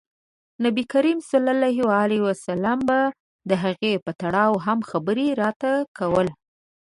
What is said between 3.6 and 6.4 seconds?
هغې په تړاو هم خبره راته کوله.